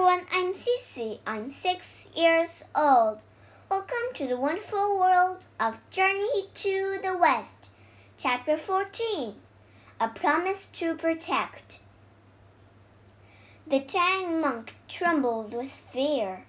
[0.00, 1.18] everyone, I'm Cece.
[1.26, 3.20] I'm six years old.
[3.68, 7.68] Welcome to the wonderful world of Journey to the West.
[8.16, 9.34] Chapter 14
[10.00, 11.80] A Promise to Protect.
[13.66, 16.44] The Tang monk trembled with fear.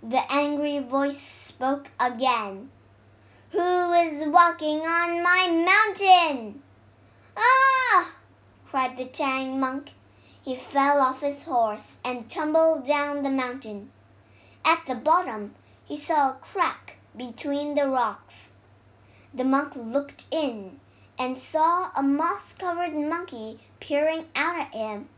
[0.00, 2.70] The angry voice spoke again.
[3.50, 6.62] Who is walking on my mountain?
[7.36, 8.12] Ah!
[8.70, 9.90] cried the Tang monk
[10.46, 13.90] he fell off his horse and tumbled down the mountain.
[14.64, 18.52] At the bottom, he saw a crack between the rocks.
[19.34, 20.78] The monk looked in
[21.18, 25.08] and saw a moss covered monkey peering out at him.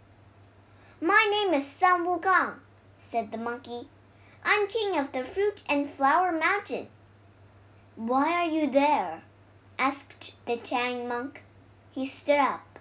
[0.99, 2.55] My name is Sun Wukong,
[2.99, 3.87] said the monkey.
[4.43, 6.89] I'm king of the fruit and flower mountain.
[7.97, 9.25] Why are you there?
[9.79, 11.43] asked the Tang monk.
[11.91, 12.79] He stood up.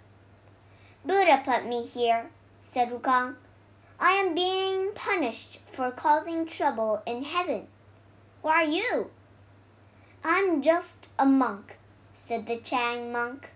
[1.06, 2.30] Buddha put me here,
[2.74, 3.36] said Wukong.
[3.98, 7.68] I am being punished for causing trouble in heaven.
[8.44, 9.10] Who are you?
[10.24, 11.78] I'm just a monk,
[12.12, 13.52] said the Tang monk.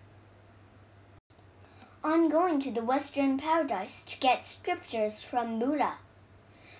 [2.03, 5.95] I'm going to the Western Paradise to get scriptures from Buddha.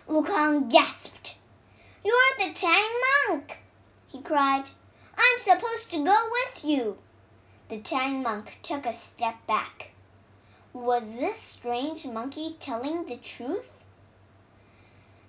[0.08, 1.36] Wukong gasped.
[2.04, 2.90] You're the Tang
[3.28, 3.60] monk,
[4.08, 4.70] he cried.
[5.18, 6.98] I'm supposed to go with you.
[7.68, 9.91] The Tang monk took a step back.
[10.74, 13.74] Was this strange monkey telling the truth?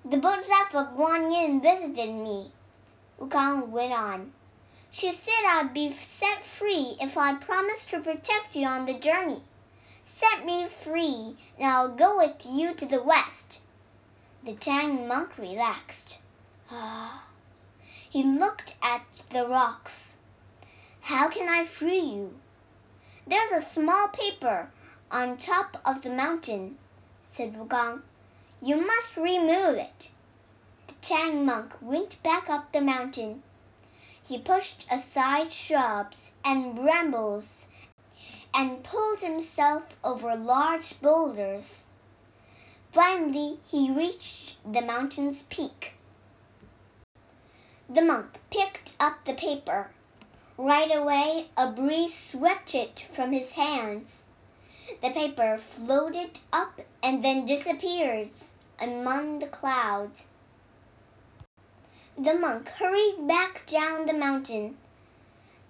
[0.05, 2.53] The Bodhisattva Guan Yin visited me,
[3.21, 4.33] Wukong went on.
[4.93, 9.43] She said I'd be set free if I promised to protect you on the journey.
[10.05, 13.63] Set me free, and I'll go with you to the west.
[14.45, 16.19] The Tang monk relaxed.
[16.71, 17.25] Ah.
[18.11, 20.17] he looked at the rocks.
[21.03, 22.35] How can I free you?
[23.27, 24.69] There's a small paper
[25.13, 26.77] on top of the mountain,
[27.21, 28.01] said Wukong.
[28.63, 30.11] You must remove it.
[30.89, 33.43] The Tang monk went back up the mountain.
[34.27, 37.67] He pushed aside shrubs and brambles
[38.55, 41.89] and pulled himself over large boulders.
[42.91, 45.95] Finally, he reached the mountain's peak.
[47.89, 49.91] The monk picked up the paper.
[50.57, 54.25] Right away, a breeze swept it from his hands.
[55.03, 58.31] The paper floated up and then disappeared
[58.81, 60.27] among the clouds.
[62.17, 64.77] The monk hurried back down the mountain.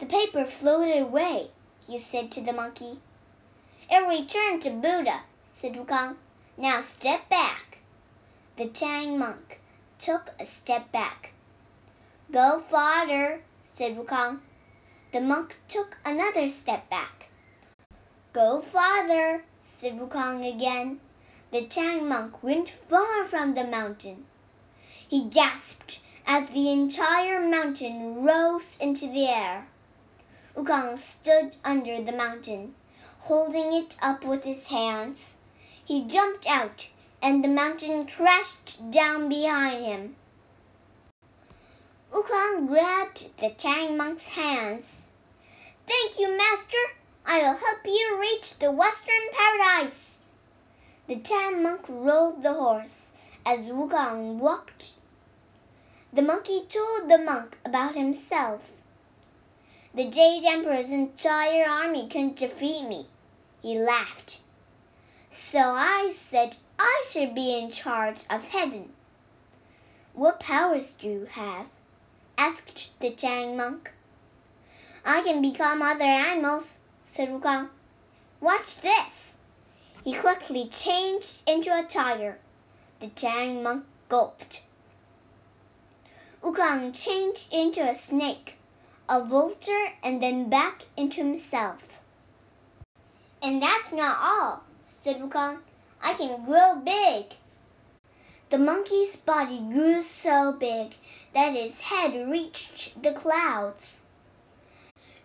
[0.00, 1.50] The paper floated away,
[1.86, 3.00] he said to the monkey.
[3.90, 6.16] It returned to Buddha, said Wukong.
[6.58, 7.78] Now step back.
[8.56, 9.60] The Tang monk
[9.98, 11.32] took a step back.
[12.30, 14.40] Go farther, said Wukong.
[15.12, 17.28] The monk took another step back.
[18.32, 21.00] Go farther, said Wukong again.
[21.50, 24.24] The Tang monk went far from the mountain.
[25.06, 29.66] He gasped as the entire mountain rose into the air.
[30.56, 32.74] Wukong stood under the mountain,
[33.18, 35.34] holding it up with his hands.
[35.84, 36.88] He jumped out,
[37.20, 40.16] and the mountain crashed down behind him.
[42.10, 45.02] Wukong grabbed the Tang monk's hands.
[45.86, 46.78] Thank you, master,
[47.24, 50.26] I will help you reach the western paradise.
[51.06, 53.12] The Tang monk rode the horse
[53.44, 54.92] as Wukong walked.
[56.12, 58.70] The monkey told the monk about himself.
[59.94, 63.06] The Jade Emperor's entire army couldn't defeat me.
[63.60, 64.40] He laughed.
[65.30, 68.90] So I said I should be in charge of heaven.
[70.14, 71.66] What powers do you have?
[72.36, 73.92] asked the Tang monk.
[75.04, 77.68] I can become other animals, said Wukong.
[78.40, 79.36] Watch this.
[80.04, 82.38] He quickly changed into a tiger.
[83.00, 84.64] The Tang monk gulped.
[86.42, 88.58] Wukong changed into a snake,
[89.08, 92.00] a vulture, and then back into himself.
[93.42, 95.58] And that's not all, said Wukong.
[96.02, 97.36] I can grow big.
[98.50, 100.94] The monkey's body grew so big
[101.32, 104.01] that his head reached the clouds.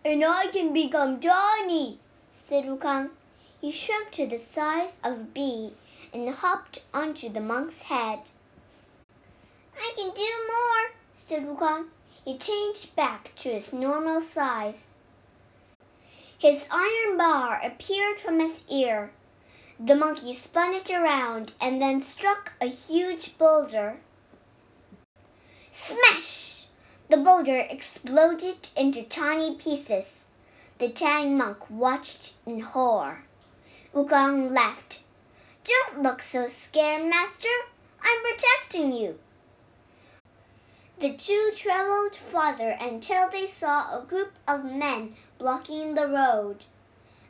[0.07, 1.99] And I can become tiny,
[2.31, 3.09] said Wukong.
[3.59, 5.73] He shrunk to the size of a bee
[6.13, 8.19] and hopped onto the monk's head.
[9.75, 11.87] I can do more, said Wukong.
[12.23, 14.93] He changed back to his normal size.
[16.39, 19.11] His iron bar appeared from his ear.
[19.77, 23.97] The monkey spun it around and then struck a huge boulder.
[25.69, 26.56] Smash!
[27.09, 30.25] The boulder exploded into tiny pieces.
[30.77, 33.23] The Tang monk watched in horror.
[33.93, 34.99] Wukong laughed.
[35.63, 37.47] Don't look so scared, Master.
[38.01, 39.19] I'm protecting you.
[40.99, 46.65] The two traveled farther until they saw a group of men blocking the road.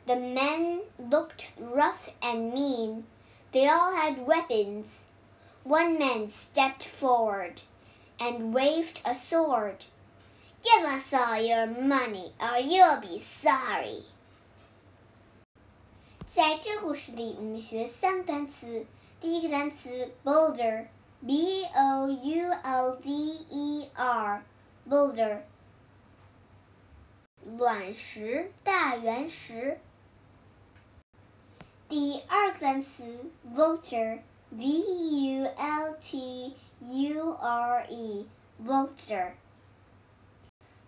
[0.08, 3.04] The men looked rough and mean.
[3.52, 5.04] They all had weapons.
[5.62, 7.62] One man stepped forward
[8.19, 9.85] and waved a sword.
[10.63, 14.03] Give us all your money, or you'll be sorry.
[16.27, 18.85] 在这故事里，我们学三个单词。
[19.21, 25.41] 第一个单词 boulder，b o u l d e r，boulder，
[27.57, 29.79] 卵石、大圆石。
[31.87, 33.29] 第二个单词
[34.50, 39.32] V U L T U R E，vulture，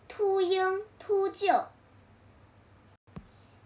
[0.08, 1.66] 秃鹰、秃鹫。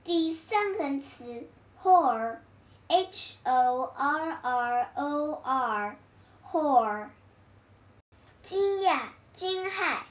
[0.02, 1.46] 第三个单词
[1.80, 7.08] horror，h o r r o r，horror，
[8.42, 10.02] 惊讶、惊骇。